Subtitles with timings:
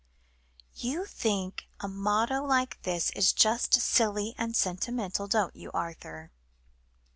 [0.73, 6.31] "You think a motto like this just silly and sentimental, don't you, Arthur?"